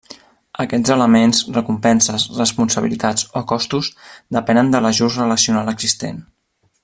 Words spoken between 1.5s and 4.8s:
recompenses, responsabilitats o costos, depenen